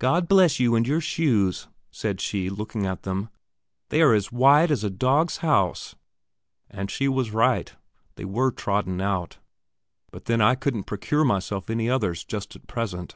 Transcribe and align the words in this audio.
"God 0.00 0.26
bless 0.26 0.58
you 0.58 0.74
and 0.74 0.84
your 0.88 1.00
shoes!" 1.00 1.68
said 1.92 2.20
she, 2.20 2.50
looking 2.50 2.84
at 2.84 3.04
them; 3.04 3.28
"they 3.90 4.02
are 4.02 4.12
as 4.12 4.32
wide 4.32 4.72
as 4.72 4.82
a 4.82 4.90
dog's 4.90 5.36
house." 5.36 5.94
And 6.68 6.90
she 6.90 7.06
was 7.06 7.30
right; 7.30 7.72
they 8.16 8.24
were 8.24 8.50
trodden 8.50 9.00
out. 9.00 9.38
But 10.10 10.24
then 10.24 10.40
I 10.40 10.56
couldn't 10.56 10.86
procure 10.90 11.22
myself 11.24 11.70
any 11.70 11.88
others 11.88 12.24
just 12.24 12.56
at 12.56 12.66
present. 12.66 13.14